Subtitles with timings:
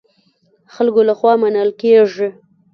[0.73, 2.29] خلکو له خوا منل کېږي.